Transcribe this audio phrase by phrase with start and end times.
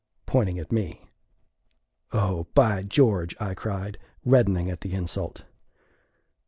[0.25, 1.05] pointing at me.
[2.11, 5.43] "O, by George!" I cried, reddening at the insult.